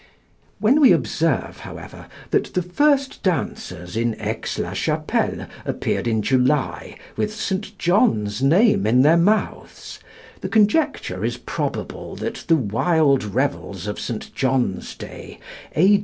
[0.57, 6.97] When we observe, however, that the first dancers in Aix la Chapelle appeared in July
[7.15, 7.77] with St.
[7.77, 9.99] John's name in their mouths,
[10.39, 14.33] the conjecture is probable that the wild revels of St.
[14.33, 15.39] John's day,
[15.75, 15.99] A.